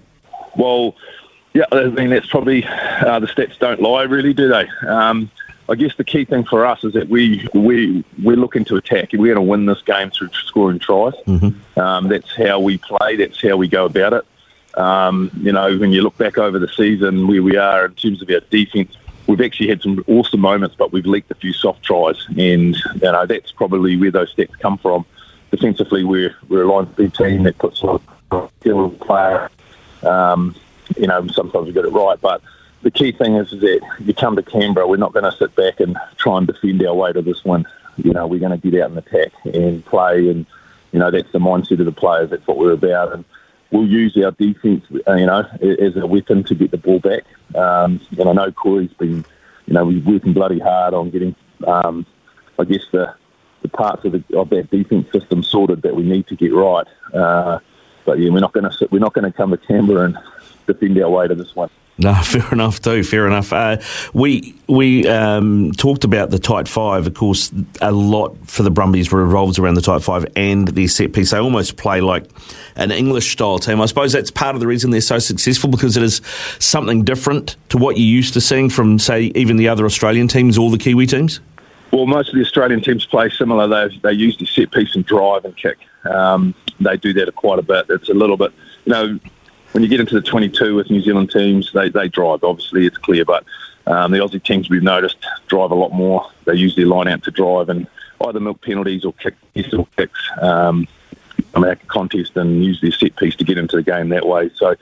Well, 0.56 0.94
yeah, 1.52 1.64
I 1.70 1.84
mean, 1.86 2.10
that's 2.10 2.26
probably 2.26 2.64
uh, 2.64 3.18
the 3.20 3.26
stats 3.26 3.58
don't 3.58 3.80
lie, 3.80 4.02
really, 4.02 4.34
do 4.34 4.48
they? 4.48 4.68
I 5.68 5.74
guess 5.76 5.94
the 5.96 6.04
key 6.04 6.24
thing 6.24 6.44
for 6.44 6.66
us 6.66 6.84
is 6.84 6.92
that 6.92 7.08
we 7.08 7.48
we 7.54 8.04
we're 8.22 8.36
looking 8.36 8.64
to 8.66 8.76
attack. 8.76 9.12
We're 9.12 9.34
going 9.34 9.46
to 9.46 9.50
win 9.50 9.66
this 9.66 9.80
game 9.82 10.10
through 10.10 10.30
scoring 10.46 10.78
tries. 10.78 11.14
Mm-hmm. 11.26 11.80
Um, 11.80 12.08
that's 12.08 12.36
how 12.36 12.60
we 12.60 12.78
play. 12.78 13.16
That's 13.16 13.40
how 13.40 13.56
we 13.56 13.68
go 13.68 13.86
about 13.86 14.12
it. 14.12 14.24
Um, 14.78 15.30
you 15.40 15.52
know, 15.52 15.76
when 15.78 15.92
you 15.92 16.02
look 16.02 16.18
back 16.18 16.36
over 16.36 16.58
the 16.58 16.68
season, 16.68 17.26
where 17.28 17.42
we 17.42 17.56
are 17.56 17.86
in 17.86 17.94
terms 17.94 18.20
of 18.20 18.28
our 18.28 18.40
defence, 18.40 18.96
we've 19.26 19.40
actually 19.40 19.68
had 19.68 19.80
some 19.80 20.04
awesome 20.06 20.40
moments, 20.40 20.74
but 20.76 20.92
we've 20.92 21.06
leaked 21.06 21.30
a 21.30 21.34
few 21.34 21.52
soft 21.52 21.82
tries, 21.82 22.26
and 22.28 22.76
you 22.76 23.00
know 23.00 23.24
that's 23.24 23.52
probably 23.52 23.96
where 23.96 24.10
those 24.10 24.34
stats 24.34 24.58
come 24.58 24.76
from. 24.78 25.06
Defensively, 25.50 26.04
we're 26.04 26.36
we're 26.48 26.64
a 26.64 26.70
line 26.70 26.92
B 26.96 27.08
team 27.08 27.44
that 27.44 27.56
puts 27.58 27.80
a 27.82 27.86
lot 27.86 28.02
of 28.32 28.52
skill 28.60 28.90
player. 28.90 29.50
Um, 30.02 30.54
you 30.98 31.06
know, 31.06 31.26
sometimes 31.28 31.66
we 31.66 31.72
get 31.72 31.86
it 31.86 31.90
right, 31.90 32.20
but 32.20 32.42
the 32.84 32.90
key 32.90 33.12
thing 33.12 33.36
is, 33.36 33.50
that 33.50 33.80
you 33.98 34.14
come 34.14 34.36
to 34.36 34.42
Canberra, 34.42 34.86
we're 34.86 34.96
not 34.96 35.14
going 35.14 35.24
to 35.24 35.36
sit 35.36 35.56
back 35.56 35.80
and 35.80 35.96
try 36.16 36.36
and 36.36 36.46
defend 36.46 36.86
our 36.86 36.94
way 36.94 37.12
to 37.12 37.22
this 37.22 37.44
win. 37.44 37.66
You 37.96 38.12
know, 38.12 38.26
we're 38.26 38.40
going 38.40 38.58
to 38.58 38.70
get 38.70 38.80
out 38.80 38.90
and 38.90 38.98
attack 38.98 39.32
and 39.44 39.84
play, 39.84 40.28
and 40.28 40.44
you 40.92 40.98
know 40.98 41.10
that's 41.10 41.32
the 41.32 41.38
mindset 41.38 41.80
of 41.80 41.86
the 41.86 41.92
players. 41.92 42.30
That's 42.30 42.46
what 42.46 42.58
we're 42.58 42.72
about, 42.72 43.12
and 43.12 43.24
we'll 43.70 43.88
use 43.88 44.16
our 44.22 44.32
defence, 44.32 44.84
uh, 45.08 45.14
you 45.14 45.26
know, 45.26 45.40
as 45.62 45.96
a 45.96 46.06
weapon 46.06 46.44
to 46.44 46.54
get 46.54 46.70
the 46.70 46.76
ball 46.76 47.00
back. 47.00 47.24
Um, 47.54 48.00
and 48.18 48.28
I 48.28 48.32
know 48.32 48.52
Corey's 48.52 48.92
been, 48.92 49.24
you 49.66 49.74
know, 49.74 49.86
we're 49.86 50.02
working 50.02 50.34
bloody 50.34 50.58
hard 50.58 50.92
on 50.92 51.10
getting, 51.10 51.34
um, 51.66 52.04
I 52.58 52.64
guess 52.64 52.84
the 52.92 53.14
the 53.62 53.68
parts 53.68 54.04
of, 54.04 54.12
the, 54.12 54.22
of 54.36 54.50
that 54.50 54.70
defence 54.70 55.10
system 55.10 55.42
sorted 55.42 55.80
that 55.82 55.96
we 55.96 56.02
need 56.02 56.26
to 56.26 56.36
get 56.36 56.52
right. 56.52 56.86
Uh, 57.14 57.60
but 58.04 58.18
yeah, 58.18 58.28
we're 58.28 58.40
not 58.40 58.52
going 58.52 58.70
to 58.70 58.88
we're 58.90 58.98
not 58.98 59.14
going 59.14 59.24
to 59.24 59.34
come 59.34 59.52
to 59.52 59.56
Canberra 59.56 60.04
and 60.04 60.18
defend 60.66 60.98
our 60.98 61.08
way 61.08 61.26
to 61.28 61.34
this 61.34 61.56
one. 61.56 61.70
No, 61.96 62.14
fair 62.22 62.46
enough 62.52 62.80
too. 62.80 63.04
Fair 63.04 63.26
enough. 63.26 63.52
Uh, 63.52 63.78
we 64.12 64.54
we 64.66 65.06
um, 65.06 65.72
talked 65.72 66.04
about 66.04 66.30
the 66.30 66.38
tight 66.38 66.68
five. 66.68 67.06
Of 67.06 67.14
course, 67.14 67.52
a 67.80 67.92
lot 67.92 68.36
for 68.48 68.62
the 68.62 68.70
Brumbies 68.70 69.12
revolves 69.12 69.58
around 69.58 69.74
the 69.74 69.80
tight 69.80 70.02
five 70.02 70.26
and 70.34 70.68
their 70.68 70.88
set 70.88 71.12
piece. 71.12 71.30
They 71.30 71.38
almost 71.38 71.76
play 71.76 72.00
like 72.00 72.24
an 72.76 72.90
English 72.90 73.32
style 73.32 73.58
team. 73.58 73.80
I 73.80 73.86
suppose 73.86 74.12
that's 74.12 74.30
part 74.30 74.56
of 74.56 74.60
the 74.60 74.66
reason 74.66 74.90
they're 74.90 75.00
so 75.00 75.18
successful 75.18 75.70
because 75.70 75.96
it 75.96 76.02
is 76.02 76.20
something 76.58 77.04
different 77.04 77.56
to 77.68 77.78
what 77.78 77.96
you're 77.96 78.06
used 78.06 78.34
to 78.34 78.40
seeing 78.40 78.68
from, 78.70 78.98
say, 78.98 79.32
even 79.34 79.56
the 79.56 79.68
other 79.68 79.84
Australian 79.84 80.26
teams 80.26 80.58
or 80.58 80.70
the 80.70 80.78
Kiwi 80.78 81.06
teams. 81.06 81.40
Well, 81.92 82.06
most 82.06 82.30
of 82.30 82.34
the 82.34 82.40
Australian 82.40 82.80
teams 82.80 83.06
play 83.06 83.30
similar. 83.30 83.68
They 83.68 83.96
they 83.98 84.12
use 84.12 84.36
the 84.36 84.46
set 84.46 84.72
piece 84.72 84.96
and 84.96 85.06
drive 85.06 85.44
and 85.44 85.56
kick. 85.56 85.78
Um, 86.04 86.54
they 86.80 86.96
do 86.96 87.12
that 87.12 87.32
quite 87.36 87.60
a 87.60 87.62
bit. 87.62 87.86
It's 87.88 88.08
a 88.08 88.14
little 88.14 88.36
bit, 88.36 88.52
you 88.84 88.92
know 88.92 89.20
when 89.74 89.82
you 89.82 89.88
get 89.88 89.98
into 89.98 90.14
the 90.14 90.22
22 90.22 90.76
with 90.76 90.88
New 90.88 91.00
Zealand 91.00 91.32
teams, 91.32 91.72
they, 91.72 91.88
they 91.88 92.06
drive. 92.06 92.44
Obviously, 92.44 92.86
it's 92.86 92.96
clear, 92.96 93.24
but 93.24 93.44
um, 93.88 94.12
the 94.12 94.18
Aussie 94.18 94.40
teams 94.40 94.70
we've 94.70 94.84
noticed 94.84 95.16
drive 95.48 95.72
a 95.72 95.74
lot 95.74 95.92
more. 95.92 96.30
They 96.44 96.54
use 96.54 96.76
their 96.76 96.86
line 96.86 97.08
out 97.08 97.24
to 97.24 97.32
drive 97.32 97.68
and 97.68 97.88
either 98.24 98.38
milk 98.38 98.62
penalties 98.62 99.04
or 99.04 99.12
kick 99.14 99.34
or 99.72 99.88
kicks. 99.96 100.30
Um, 100.40 100.86
make 101.58 101.82
a 101.82 101.86
contest 101.86 102.36
and 102.36 102.64
use 102.64 102.80
their 102.80 102.92
set 102.92 103.16
piece 103.16 103.34
to 103.34 103.44
get 103.44 103.58
into 103.58 103.74
the 103.74 103.82
game 103.82 104.10
that 104.10 104.24
way. 104.24 104.48
So, 104.54 104.76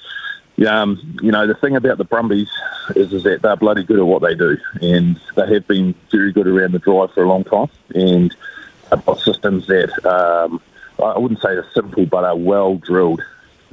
um, 0.69 1.17
you 1.23 1.33
know, 1.33 1.47
the 1.47 1.55
thing 1.55 1.75
about 1.75 1.97
the 1.97 2.05
Brumbies 2.05 2.51
is, 2.95 3.15
is 3.15 3.23
that 3.23 3.41
they're 3.41 3.57
bloody 3.57 3.85
good 3.85 3.99
at 3.99 4.07
what 4.07 4.21
they 4.21 4.35
do, 4.35 4.59
and 4.83 5.19
they 5.37 5.55
have 5.55 5.67
been 5.67 5.95
very 6.11 6.33
good 6.33 6.47
around 6.47 6.73
the 6.73 6.79
drive 6.79 7.15
for 7.15 7.25
a 7.25 7.29
long 7.29 7.45
time, 7.45 7.71
and 7.95 8.37
have 8.91 9.07
got 9.07 9.21
systems 9.21 9.67
that 9.69 10.05
um, 10.05 10.61
I 11.03 11.19
wouldn't 11.19 11.41
say 11.41 11.55
they're 11.55 11.67
simple, 11.73 12.05
but 12.05 12.25
are 12.25 12.37
well 12.37 12.77
drilled 12.77 13.23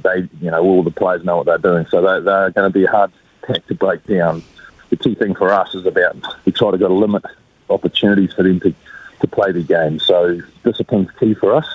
they, 0.02 0.28
you 0.40 0.50
know, 0.50 0.62
all 0.62 0.82
the 0.82 0.90
players 0.90 1.24
know 1.24 1.38
what 1.38 1.46
they're 1.46 1.58
doing. 1.58 1.86
So 1.90 2.00
they, 2.00 2.24
they're 2.24 2.50
going 2.50 2.70
to 2.70 2.78
be 2.78 2.84
a 2.84 2.90
hard 2.90 3.12
to 3.46 3.74
break 3.74 4.04
down. 4.04 4.42
The 4.90 4.96
key 4.96 5.14
thing 5.14 5.34
for 5.34 5.50
us 5.50 5.74
is 5.74 5.86
about 5.86 6.16
we 6.44 6.52
try 6.52 6.70
to 6.70 6.78
go 6.78 6.88
to 6.88 6.94
limit 6.94 7.24
opportunities 7.68 8.32
for 8.32 8.42
them 8.42 8.60
to, 8.60 8.74
to 9.20 9.26
play 9.26 9.52
the 9.52 9.62
game. 9.62 9.98
So 9.98 10.40
discipline's 10.64 11.10
key 11.12 11.34
for 11.34 11.54
us. 11.54 11.66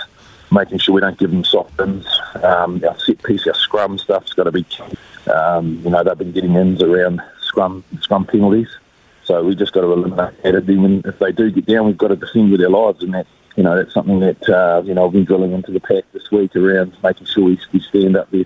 Making 0.52 0.78
sure 0.78 0.94
we 0.94 1.02
don't 1.02 1.18
give 1.18 1.32
them 1.32 1.44
soft 1.44 1.80
ins. 1.80 2.06
Um, 2.36 2.84
our 2.88 2.98
set 3.00 3.22
piece, 3.24 3.48
our 3.48 3.56
scrum 3.56 3.98
stuff's 3.98 4.34
got 4.34 4.44
to 4.44 4.52
be. 4.52 4.66
Um, 5.34 5.82
you 5.84 5.90
know, 5.90 6.04
they've 6.04 6.18
been 6.18 6.34
getting 6.34 6.56
ins 6.56 6.84
around 6.84 7.22
scrum 7.42 7.84
scrum 8.02 8.26
penalties. 8.26 8.70
So 9.24 9.44
we 9.44 9.56
just 9.56 9.74
got 9.74 9.82
to 9.82 9.92
eliminate 9.92 10.44
that. 10.44 10.70
Even 10.70 11.02
if 11.04 11.18
they 11.18 11.32
do 11.32 11.50
get 11.50 11.66
down, 11.66 11.88
we've 11.88 11.98
got 11.98 12.10
to 12.10 12.16
defend 12.16 12.52
with 12.52 12.62
our 12.62 12.70
lives, 12.70 13.02
and 13.02 13.16
that's 13.16 13.28
you 13.56 13.64
know, 13.64 13.76
that's 13.78 13.94
something 13.94 14.20
that, 14.20 14.50
uh, 14.50 14.82
you 14.86 14.94
know, 14.94 15.06
I've 15.06 15.14
been 15.14 15.26
drilling 15.26 15.54
into 15.54 15.72
the 15.72 15.80
pack 15.80 16.04
this 16.12 16.30
week 16.32 16.56
around 16.56 16.96
making 17.04 17.28
sure 17.28 17.46
we, 17.46 17.60
we 17.72 17.80
stand 17.80 18.18
up 18.18 18.30
there. 18.32 18.46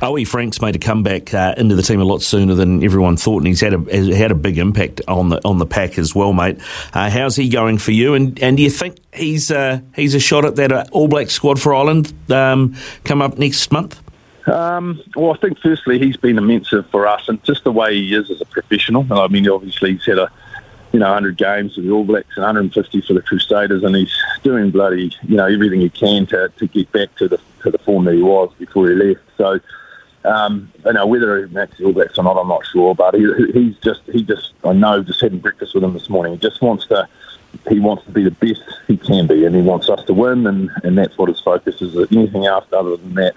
Owie 0.00 0.26
Frank's 0.26 0.60
made 0.60 0.76
a 0.76 0.78
comeback 0.78 1.32
uh, 1.32 1.54
into 1.56 1.74
the 1.74 1.82
team 1.82 2.00
a 2.00 2.04
lot 2.04 2.20
sooner 2.20 2.54
than 2.54 2.84
everyone 2.84 3.16
thought, 3.16 3.38
and 3.38 3.46
he's 3.46 3.60
had 3.60 3.72
a 3.72 4.14
had 4.14 4.30
a 4.30 4.34
big 4.34 4.58
impact 4.58 5.00
on 5.08 5.30
the 5.30 5.40
on 5.42 5.58
the 5.58 5.64
pack 5.64 5.98
as 5.98 6.14
well, 6.14 6.34
mate. 6.34 6.58
Uh, 6.92 7.08
how's 7.08 7.36
he 7.36 7.48
going 7.48 7.78
for 7.78 7.92
you? 7.92 8.12
And 8.12 8.40
and 8.42 8.58
do 8.58 8.62
you 8.62 8.70
think 8.70 8.98
he's 9.14 9.50
uh, 9.50 9.80
he's 9.94 10.14
a 10.14 10.20
shot 10.20 10.44
at 10.44 10.56
that 10.56 10.72
uh, 10.72 10.84
All 10.92 11.08
Black 11.08 11.30
squad 11.30 11.60
for 11.60 11.74
Ireland 11.74 12.12
um, 12.30 12.74
come 13.04 13.22
up 13.22 13.38
next 13.38 13.72
month? 13.72 14.02
Um, 14.46 15.00
well, 15.16 15.32
I 15.32 15.38
think 15.38 15.58
firstly 15.60 15.98
he's 15.98 16.18
been 16.18 16.36
immense 16.36 16.68
for 16.90 17.06
us, 17.06 17.28
and 17.28 17.42
just 17.44 17.64
the 17.64 17.72
way 17.72 17.94
he 17.94 18.14
is 18.14 18.30
as 18.30 18.42
a 18.42 18.46
professional. 18.46 19.06
I 19.10 19.28
mean, 19.28 19.48
obviously 19.48 19.92
he's 19.92 20.04
had 20.04 20.18
a 20.18 20.30
you 20.94 21.00
know 21.00 21.06
100 21.06 21.36
games 21.36 21.74
for 21.74 21.80
the 21.80 21.90
All 21.90 22.04
Blacks 22.04 22.36
and 22.36 22.44
150 22.44 23.00
for 23.00 23.14
the 23.14 23.22
Crusaders, 23.22 23.82
and 23.82 23.96
he's 23.96 24.16
doing 24.44 24.70
bloody 24.70 25.12
you 25.24 25.36
know 25.36 25.46
everything 25.46 25.80
he 25.80 25.90
can 25.90 26.24
to, 26.26 26.48
to 26.56 26.66
get 26.68 26.90
back 26.92 27.14
to 27.16 27.28
the 27.28 27.40
to 27.64 27.70
the 27.72 27.78
form 27.78 28.04
that 28.04 28.14
he 28.14 28.22
was 28.22 28.52
before 28.58 28.88
he 28.88 28.94
left. 28.94 29.20
So. 29.36 29.60
Um, 30.26 30.72
you 30.86 30.92
know 30.94 31.06
whether 31.06 31.44
he 31.46 31.52
makes 31.52 31.76
the 31.76 31.84
All 31.84 31.92
Blacks 31.92 32.16
or 32.16 32.24
not, 32.24 32.38
I'm 32.38 32.48
not 32.48 32.64
sure. 32.64 32.94
But 32.94 33.12
he, 33.14 33.26
he's 33.52 33.76
just 33.80 34.00
he 34.04 34.22
just 34.22 34.54
I 34.64 34.72
know 34.72 35.02
just 35.02 35.20
having 35.20 35.38
breakfast 35.38 35.74
with 35.74 35.84
him 35.84 35.92
this 35.92 36.08
morning. 36.08 36.32
He 36.32 36.38
just 36.38 36.62
wants 36.62 36.86
to 36.86 37.06
he 37.68 37.78
wants 37.78 38.04
to 38.04 38.10
be 38.10 38.24
the 38.24 38.30
best 38.30 38.62
he 38.86 38.96
can 38.96 39.26
be, 39.26 39.44
and 39.44 39.54
he 39.54 39.60
wants 39.60 39.90
us 39.90 40.02
to 40.06 40.14
win, 40.14 40.46
and, 40.46 40.70
and 40.82 40.96
that's 40.96 41.18
what 41.18 41.28
his 41.28 41.40
focus 41.40 41.82
is. 41.82 41.94
Anything 42.10 42.46
else 42.46 42.64
other 42.72 42.96
than 42.96 43.14
that 43.16 43.34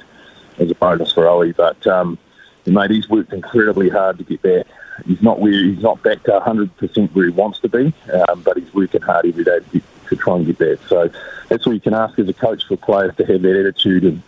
is 0.60 0.72
a 0.72 0.76
bonus 0.76 1.12
for 1.12 1.24
Owie. 1.26 1.54
But 1.54 1.86
um, 1.88 2.18
mate, 2.66 2.92
he's 2.92 3.10
worked 3.10 3.34
incredibly 3.34 3.90
hard 3.90 4.18
to 4.20 4.24
get 4.24 4.42
back. 4.42 4.66
He's 5.06 5.22
not 5.22 5.40
where 5.40 5.52
he's 5.52 5.82
not 5.82 6.02
back 6.04 6.24
to 6.24 6.32
100% 6.32 7.12
where 7.14 7.26
he 7.26 7.32
wants 7.32 7.60
to 7.60 7.70
be, 7.70 7.94
um, 8.28 8.42
but 8.42 8.58
he's 8.58 8.74
working 8.74 9.02
hard 9.02 9.26
every 9.26 9.44
day 9.44 9.60
to, 9.74 9.82
to 10.10 10.16
try 10.16 10.36
and 10.36 10.46
get 10.46 10.58
back. 10.58 10.80
So 10.88 11.10
that's 11.50 11.66
all 11.68 11.74
you 11.74 11.80
can 11.80 11.94
ask 11.94 12.18
as 12.20 12.28
a 12.28 12.34
coach 12.34 12.66
for 12.68 12.78
players 12.78 13.16
to 13.18 13.26
have 13.26 13.42
that 13.42 13.60
attitude 13.60 14.04
and 14.04 14.22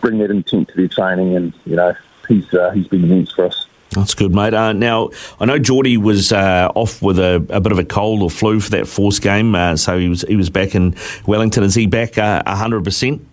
bring 0.00 0.18
that 0.18 0.30
intent 0.30 0.68
to 0.68 0.76
their 0.76 0.88
training. 0.88 1.36
And 1.36 1.52
you 1.64 1.76
know, 1.76 1.94
he's 2.28 2.52
uh, 2.52 2.70
he's 2.70 2.88
been 2.88 3.04
immense 3.04 3.32
for 3.32 3.46
us. 3.46 3.66
That's 3.90 4.14
good, 4.14 4.34
mate. 4.34 4.52
Uh, 4.52 4.72
now, 4.72 5.10
I 5.40 5.46
know 5.46 5.58
Jordie 5.58 5.96
was 5.96 6.32
uh, 6.32 6.70
off 6.74 7.00
with 7.00 7.18
a, 7.18 7.36
a, 7.48 7.60
bit 7.60 7.72
of 7.72 7.78
a 7.78 7.84
cold 7.84 8.20
or 8.20 8.28
flu 8.28 8.60
for 8.60 8.70
that 8.70 8.86
Force 8.86 9.18
game, 9.20 9.54
uh, 9.54 9.76
so 9.76 9.98
he 9.98 10.08
was 10.08 10.22
he 10.22 10.36
was 10.36 10.50
back 10.50 10.74
in 10.74 10.96
Wellington. 11.26 11.62
Is 11.62 11.74
he 11.74 11.86
back 11.86 12.18
uh, 12.18 12.42
hundred 12.46 12.84
percent? 12.84 13.26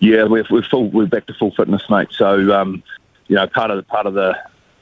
Yeah, 0.00 0.24
we're, 0.24 0.44
we're 0.50 0.62
full. 0.62 0.90
We're 0.90 1.06
back 1.06 1.26
to 1.26 1.34
full 1.34 1.52
fitness, 1.52 1.82
mate. 1.88 2.08
So, 2.12 2.54
um, 2.54 2.82
you 3.28 3.36
know, 3.36 3.46
part 3.46 3.70
of 3.70 3.78
the 3.78 3.82
part 3.82 4.06
of 4.06 4.14
the 4.14 4.38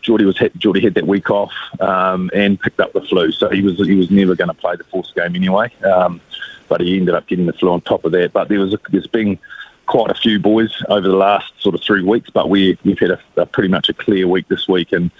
Jordie 0.06 0.24
was 0.24 0.36
Jordie 0.56 0.80
had 0.80 0.94
that 0.94 1.06
week 1.06 1.30
off 1.30 1.52
um, 1.80 2.30
and 2.32 2.60
picked 2.60 2.78
up 2.78 2.92
the 2.92 3.00
flu, 3.00 3.32
so 3.32 3.50
he 3.50 3.60
was 3.60 3.76
he 3.78 3.96
was 3.96 4.08
never 4.08 4.36
going 4.36 4.48
to 4.48 4.54
play 4.54 4.76
the 4.76 4.84
Force 4.84 5.12
game 5.12 5.34
anyway. 5.34 5.72
Um, 5.82 6.20
but 6.68 6.80
he 6.80 6.96
ended 6.96 7.14
up 7.14 7.26
getting 7.26 7.46
the 7.46 7.52
flu 7.52 7.70
on 7.70 7.80
top 7.80 8.04
of 8.04 8.12
that. 8.12 8.32
But 8.32 8.48
there 8.48 8.60
was 8.60 8.72
a, 8.72 8.78
there's 8.90 9.08
been 9.08 9.36
quite 9.86 10.10
a 10.10 10.14
few 10.14 10.38
boys 10.38 10.82
over 10.88 11.06
the 11.06 11.16
last 11.16 11.52
sort 11.60 11.74
of 11.74 11.82
three 11.82 12.02
weeks, 12.02 12.30
but 12.30 12.48
we, 12.48 12.78
we've 12.84 12.98
had 12.98 13.10
a, 13.10 13.20
a 13.36 13.46
pretty 13.46 13.68
much 13.68 13.88
a 13.88 13.94
clear 13.94 14.28
week 14.28 14.46
this 14.48 14.68
week, 14.68 14.92
and 14.92 15.10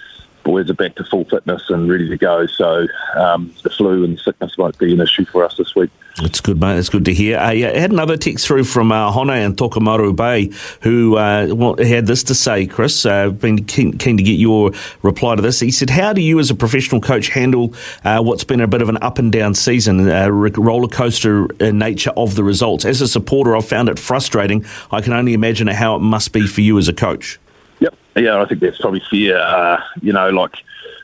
boys 0.47 0.69
are 0.69 0.73
back 0.73 0.95
to 0.95 1.03
full 1.03 1.25
fitness 1.25 1.69
and 1.69 1.89
ready 1.89 2.07
to 2.07 2.17
go. 2.17 2.45
So 2.47 2.87
um, 3.17 3.53
the 3.63 3.69
flu 3.69 4.05
and 4.05 4.17
sickness 4.17 4.57
won't 4.57 4.77
be 4.79 4.93
an 4.93 5.01
issue 5.01 5.25
for 5.25 5.43
us 5.43 5.57
this 5.57 5.75
week. 5.75 5.89
It's 6.19 6.39
good, 6.39 6.59
mate. 6.59 6.79
It's 6.79 6.87
good 6.87 7.03
to 7.05 7.13
hear. 7.13 7.37
I 7.37 7.61
uh, 7.61 7.77
had 7.77 7.91
another 7.91 8.15
text 8.15 8.47
through 8.47 8.63
from 8.63 8.93
uh, 8.93 9.11
Hone 9.11 9.29
and 9.29 9.57
Tokomaru 9.57 10.15
Bay, 10.15 10.49
who 10.81 11.17
uh, 11.17 11.75
had 11.83 12.07
this 12.07 12.23
to 12.23 12.33
say, 12.33 12.65
Chris. 12.65 13.05
I've 13.05 13.29
uh, 13.29 13.31
been 13.33 13.65
keen, 13.65 13.97
keen, 13.97 14.15
to 14.15 14.23
get 14.23 14.39
your 14.39 14.71
reply 15.03 15.35
to 15.35 15.41
this. 15.41 15.59
He 15.59 15.69
said, 15.69 15.91
"How 15.91 16.13
do 16.13 16.21
you, 16.21 16.39
as 16.39 16.49
a 16.49 16.55
professional 16.55 17.01
coach, 17.01 17.27
handle 17.27 17.75
uh, 18.05 18.23
what's 18.23 18.45
been 18.45 18.61
a 18.61 18.67
bit 18.67 18.81
of 18.81 18.89
an 18.89 18.97
up 19.01 19.19
and 19.19 19.31
down 19.31 19.53
season, 19.53 20.09
uh, 20.09 20.29
roller 20.29 20.87
coaster 20.87 21.47
nature 21.59 22.13
of 22.17 22.33
the 22.33 22.43
results? 22.43 22.85
As 22.85 23.01
a 23.01 23.07
supporter, 23.07 23.55
I've 23.55 23.67
found 23.67 23.87
it 23.87 23.99
frustrating. 23.99 24.65
I 24.91 25.01
can 25.01 25.13
only 25.13 25.33
imagine 25.33 25.67
how 25.67 25.97
it 25.97 25.99
must 25.99 26.31
be 26.31 26.47
for 26.47 26.61
you 26.61 26.79
as 26.79 26.87
a 26.87 26.93
coach." 26.93 27.37
Yep. 27.79 27.95
Yeah, 28.15 28.41
I 28.41 28.45
think 28.45 28.61
that's 28.61 28.79
probably 28.79 29.01
fair. 29.09 29.37
Uh, 29.37 29.81
you 30.01 30.13
know, 30.13 30.29
like 30.29 30.55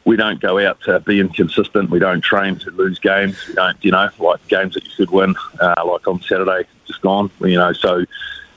we 0.05 0.15
don't 0.15 0.39
go 0.39 0.59
out 0.59 0.81
to 0.81 0.99
be 1.01 1.19
inconsistent. 1.19 1.89
We 1.89 1.99
don't 1.99 2.21
train 2.21 2.57
to 2.57 2.71
lose 2.71 2.99
games. 2.99 3.37
We 3.47 3.53
don't, 3.53 3.77
you 3.83 3.91
know, 3.91 4.09
like 4.19 4.45
games 4.47 4.73
that 4.73 4.83
you 4.83 4.91
should 4.91 5.11
win, 5.11 5.35
uh, 5.59 5.83
like 5.85 6.07
on 6.07 6.21
Saturday, 6.21 6.67
just 6.85 7.01
gone. 7.01 7.29
You 7.41 7.57
know, 7.57 7.73
so 7.73 8.05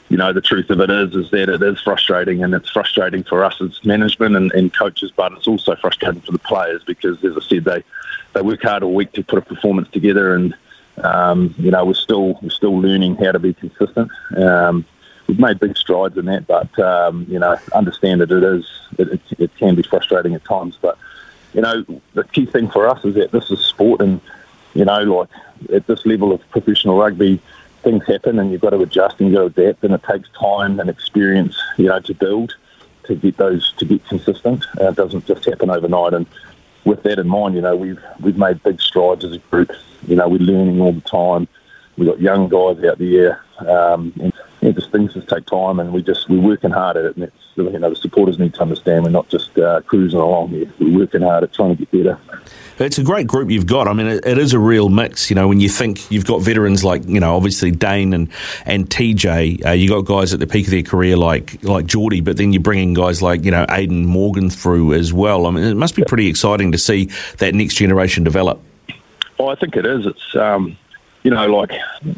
you 0.08 0.16
know 0.16 0.32
the 0.32 0.40
truth 0.40 0.70
of 0.70 0.80
it 0.80 0.90
is 0.90 1.14
is 1.14 1.30
that 1.30 1.48
it 1.48 1.62
is 1.62 1.80
frustrating, 1.80 2.42
and 2.42 2.54
it's 2.54 2.70
frustrating 2.70 3.22
for 3.22 3.44
us 3.44 3.60
as 3.60 3.84
management 3.84 4.36
and, 4.36 4.52
and 4.52 4.72
coaches, 4.72 5.12
but 5.14 5.32
it's 5.32 5.46
also 5.46 5.76
frustrating 5.76 6.20
for 6.22 6.32
the 6.32 6.38
players 6.38 6.82
because, 6.84 7.22
as 7.24 7.36
I 7.36 7.40
said, 7.40 7.64
they 7.64 7.82
they 8.32 8.42
work 8.42 8.62
hard 8.62 8.82
all 8.82 8.94
week 8.94 9.12
to 9.12 9.22
put 9.22 9.38
a 9.38 9.42
performance 9.42 9.88
together, 9.90 10.34
and 10.34 10.54
um, 10.98 11.54
you 11.58 11.70
know 11.70 11.84
we're 11.84 11.94
still 11.94 12.38
we're 12.42 12.50
still 12.50 12.78
learning 12.78 13.16
how 13.16 13.32
to 13.32 13.38
be 13.38 13.54
consistent. 13.54 14.10
Um, 14.36 14.84
we've 15.26 15.38
made 15.38 15.58
big 15.58 15.76
strides 15.76 16.16
in 16.16 16.26
that, 16.26 16.46
but 16.46 16.78
um, 16.78 17.26
you 17.28 17.38
know, 17.38 17.56
understand 17.74 18.20
that 18.20 18.30
it 18.30 18.42
is 18.42 18.68
it, 18.98 19.20
it, 19.38 19.56
can 19.56 19.74
be 19.74 19.82
frustrating 19.82 20.34
at 20.34 20.44
times. 20.44 20.78
But 20.80 20.98
you 21.54 21.60
know, 21.60 21.84
the 22.14 22.24
key 22.24 22.46
thing 22.46 22.68
for 22.68 22.88
us 22.88 23.04
is 23.04 23.14
that 23.14 23.32
this 23.32 23.50
is 23.50 23.60
sport, 23.60 24.00
and 24.00 24.20
you 24.74 24.84
know, 24.84 25.02
like 25.02 25.28
at 25.72 25.86
this 25.86 26.04
level 26.06 26.32
of 26.32 26.48
professional 26.50 26.98
rugby, 26.98 27.40
things 27.82 28.04
happen, 28.06 28.38
and 28.38 28.52
you've 28.52 28.60
got 28.60 28.70
to 28.70 28.80
adjust 28.80 29.20
and 29.20 29.32
you've 29.32 29.56
adapt, 29.56 29.84
and 29.84 29.94
it 29.94 30.02
takes 30.02 30.28
time 30.38 30.80
and 30.80 30.90
experience, 30.90 31.56
you 31.76 31.86
know, 31.86 32.00
to 32.00 32.14
build 32.14 32.54
to 33.04 33.14
get 33.14 33.36
those 33.36 33.72
to 33.78 33.84
get 33.84 34.04
consistent. 34.06 34.64
Uh, 34.80 34.88
it 34.88 34.96
doesn't 34.96 35.26
just 35.26 35.44
happen 35.44 35.70
overnight, 35.70 36.14
and 36.14 36.26
with 36.84 37.02
that 37.02 37.18
in 37.18 37.28
mind, 37.28 37.54
you 37.54 37.60
know, 37.60 37.76
we've 37.76 38.02
we've 38.20 38.38
made 38.38 38.62
big 38.62 38.80
strides 38.80 39.24
as 39.24 39.32
a 39.32 39.38
group. 39.38 39.72
You 40.06 40.16
know, 40.16 40.28
we're 40.28 40.38
learning 40.38 40.80
all 40.80 40.92
the 40.92 41.00
time. 41.00 41.48
We've 41.96 42.08
got 42.08 42.20
young 42.20 42.48
guys 42.48 42.82
out 42.84 42.98
there, 42.98 43.42
um, 43.58 44.12
and 44.20 44.32
yeah, 44.66 44.72
just 44.72 44.90
things 44.90 45.14
just 45.14 45.28
take 45.28 45.46
time, 45.46 45.78
and 45.78 45.92
we 45.92 46.02
just 46.02 46.28
we're 46.28 46.40
working 46.40 46.72
hard 46.72 46.96
at 46.96 47.04
it. 47.04 47.14
And 47.14 47.24
it's 47.24 47.36
you 47.54 47.78
know 47.78 47.88
the 47.88 47.94
supporters 47.94 48.36
need 48.38 48.52
to 48.54 48.62
understand 48.62 49.04
we're 49.04 49.10
not 49.10 49.28
just 49.28 49.56
uh, 49.58 49.80
cruising 49.82 50.18
along 50.18 50.48
here. 50.48 50.66
We're 50.80 50.98
working 50.98 51.22
hard 51.22 51.44
at 51.44 51.52
trying 51.52 51.76
to 51.76 51.84
get 51.84 51.90
better. 51.92 52.18
It's 52.80 52.98
a 52.98 53.04
great 53.04 53.28
group 53.28 53.48
you've 53.48 53.68
got. 53.68 53.86
I 53.86 53.92
mean, 53.92 54.08
it, 54.08 54.26
it 54.26 54.38
is 54.38 54.52
a 54.52 54.58
real 54.58 54.88
mix. 54.88 55.30
You 55.30 55.36
know, 55.36 55.46
when 55.46 55.60
you 55.60 55.68
think 55.68 56.10
you've 56.10 56.26
got 56.26 56.42
veterans 56.42 56.82
like 56.82 57.06
you 57.06 57.20
know 57.20 57.36
obviously 57.36 57.70
Dane 57.70 58.12
and 58.12 58.28
and 58.64 58.90
TJ, 58.90 59.64
uh, 59.64 59.70
you 59.70 59.88
got 59.88 60.00
guys 60.00 60.34
at 60.34 60.40
the 60.40 60.48
peak 60.48 60.66
of 60.66 60.72
their 60.72 60.82
career 60.82 61.16
like 61.16 61.62
like 61.62 61.86
Jordie, 61.86 62.20
but 62.20 62.36
then 62.36 62.52
you're 62.52 62.60
bringing 62.60 62.92
guys 62.92 63.22
like 63.22 63.44
you 63.44 63.52
know 63.52 63.66
Aidan 63.70 64.04
Morgan 64.04 64.50
through 64.50 64.94
as 64.94 65.12
well. 65.12 65.46
I 65.46 65.50
mean, 65.52 65.62
it 65.62 65.76
must 65.76 65.94
be 65.94 66.02
pretty 66.02 66.26
exciting 66.26 66.72
to 66.72 66.78
see 66.78 67.08
that 67.38 67.54
next 67.54 67.74
generation 67.74 68.24
develop. 68.24 68.60
Oh, 69.38 69.46
I 69.46 69.54
think 69.54 69.76
it 69.76 69.86
is. 69.86 70.06
It's 70.06 70.34
um, 70.34 70.76
you 71.26 71.30
know, 71.30 71.46
like, 71.48 71.72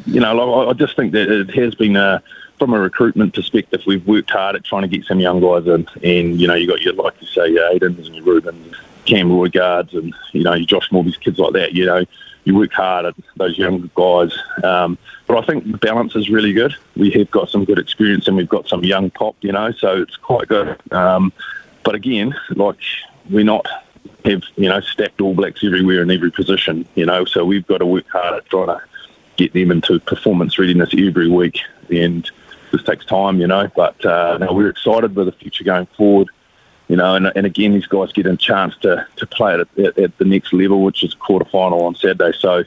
you 0.04 0.20
know, 0.20 0.34
like, 0.34 0.68
I 0.68 0.72
just 0.74 0.94
think 0.94 1.12
that 1.12 1.30
it 1.30 1.54
has 1.54 1.74
been 1.74 1.96
a, 1.96 2.22
from 2.58 2.74
a 2.74 2.78
recruitment 2.78 3.32
perspective, 3.32 3.80
we've 3.86 4.06
worked 4.06 4.28
hard 4.28 4.54
at 4.54 4.64
trying 4.64 4.82
to 4.82 4.88
get 4.88 5.06
some 5.06 5.18
young 5.18 5.40
guys 5.40 5.66
in, 5.66 5.88
and 6.04 6.38
you 6.38 6.46
know, 6.46 6.52
you 6.52 6.68
got 6.68 6.82
your 6.82 6.92
like 6.92 7.14
you 7.22 7.26
say, 7.26 7.48
your 7.48 7.64
Aidans 7.72 8.04
and 8.04 8.14
your 8.14 8.24
Rubens, 8.26 8.76
Cam 9.06 9.30
Roigard's, 9.30 9.94
and 9.94 10.14
you 10.32 10.42
know, 10.42 10.52
your 10.52 10.66
Josh 10.66 10.92
Moorby's 10.92 11.16
kids 11.16 11.38
like 11.38 11.54
that. 11.54 11.72
You 11.72 11.86
know, 11.86 12.04
you 12.44 12.54
work 12.54 12.74
hard 12.74 13.06
at 13.06 13.14
those 13.36 13.56
young 13.56 13.90
guys. 13.94 14.38
Um, 14.62 14.98
but 15.26 15.42
I 15.42 15.46
think 15.46 15.72
the 15.72 15.78
balance 15.78 16.14
is 16.14 16.28
really 16.28 16.52
good. 16.52 16.74
We 16.94 17.10
have 17.12 17.30
got 17.30 17.48
some 17.48 17.64
good 17.64 17.78
experience, 17.78 18.28
and 18.28 18.36
we've 18.36 18.46
got 18.46 18.68
some 18.68 18.84
young 18.84 19.08
pop. 19.08 19.36
You 19.40 19.52
know, 19.52 19.72
so 19.72 20.02
it's 20.02 20.16
quite 20.16 20.48
good. 20.48 20.76
Um, 20.92 21.32
but 21.82 21.94
again, 21.94 22.34
like 22.56 22.76
we're 23.30 23.44
not 23.44 23.66
have 24.26 24.42
you 24.56 24.68
know 24.68 24.80
stacked 24.80 25.22
All 25.22 25.32
Blacks 25.32 25.64
everywhere 25.64 26.02
in 26.02 26.10
every 26.10 26.30
position. 26.30 26.86
You 26.94 27.06
know, 27.06 27.24
so 27.24 27.46
we've 27.46 27.66
got 27.66 27.78
to 27.78 27.86
work 27.86 28.06
hard 28.10 28.34
at 28.34 28.46
trying 28.50 28.66
to 28.66 28.82
get 29.38 29.54
them 29.54 29.70
into 29.70 29.98
performance 30.00 30.58
readiness 30.58 30.90
every 30.92 31.30
week. 31.30 31.60
And 31.90 32.30
this 32.70 32.82
takes 32.82 33.06
time, 33.06 33.40
you 33.40 33.46
know. 33.46 33.68
But 33.74 34.04
uh, 34.04 34.46
we're 34.50 34.68
excited 34.68 35.16
with 35.16 35.26
the 35.26 35.32
future 35.32 35.64
going 35.64 35.86
forward. 35.96 36.28
You 36.88 36.96
know, 36.96 37.14
and, 37.14 37.30
and 37.36 37.46
again, 37.46 37.74
these 37.74 37.86
guys 37.86 38.12
get 38.12 38.26
a 38.26 38.36
chance 38.36 38.74
to, 38.78 39.06
to 39.16 39.26
play 39.26 39.54
at, 39.54 39.78
at, 39.78 39.98
at 39.98 40.18
the 40.18 40.24
next 40.24 40.52
level, 40.54 40.82
which 40.82 41.02
is 41.04 41.14
quarter 41.14 41.44
final 41.44 41.84
on 41.84 41.94
Saturday. 41.94 42.32
So, 42.38 42.64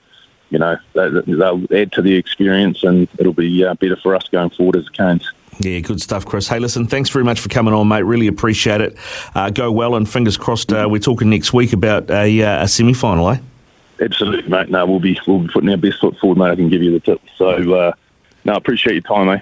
you 0.52 0.60
know, 0.60 0.78
they, 0.94 1.10
will 1.10 1.66
add 1.74 1.92
to 1.94 2.04
the 2.04 2.16
experience, 2.16 2.84
and 2.84 3.08
it'll 3.18 3.34
be 3.34 3.66
uh, 3.66 3.74
better 3.76 3.96
for 3.96 4.16
us 4.16 4.28
going 4.28 4.52
forward 4.52 4.76
as 4.76 4.88
Canes. 4.90 5.32
Yeah, 5.60 5.80
good 5.80 6.02
stuff, 6.02 6.26
Chris. 6.26 6.48
Hey, 6.48 6.60
listen, 6.60 6.86
thanks 6.88 7.10
very 7.10 7.26
much 7.26 7.40
for 7.40 7.50
coming 7.50 7.74
on, 7.74 7.88
mate. 7.88 8.04
Really 8.04 8.28
appreciate 8.28 8.82
it. 8.82 8.96
Uh, 9.34 9.50
go 9.50 9.72
well, 9.72 9.96
and 9.96 10.08
fingers 10.08 10.38
crossed. 10.38 10.72
Uh, 10.72 10.88
we're 10.90 11.00
talking 11.00 11.30
next 11.30 11.52
week 11.52 11.74
about 11.74 12.10
a, 12.12 12.42
uh, 12.44 12.64
a 12.64 12.68
semi 12.68 12.94
final, 12.94 13.30
eh? 13.30 13.40
Absolutely, 14.02 14.50
mate. 14.50 14.70
No, 14.70 14.86
we'll 14.86 15.00
be 15.00 15.18
we'll 15.28 15.40
be 15.40 15.48
putting 15.48 15.70
our 15.70 15.78
best 15.78 16.02
foot 16.02 16.18
forward, 16.18 16.40
mate. 16.40 16.52
I 16.52 16.56
can 16.56 16.70
give 16.70 16.82
you 16.82 16.92
the 16.92 17.00
tip. 17.00 17.22
So, 17.38 17.50
uh, 17.74 17.94
no, 18.44 18.54
I 18.54 18.58
appreciate 18.58 18.94
your 18.94 19.02
time, 19.04 19.28
mate. 19.28 19.40